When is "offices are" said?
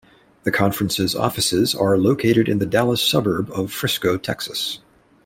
1.13-1.95